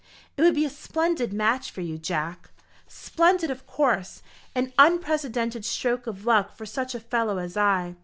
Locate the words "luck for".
6.25-6.65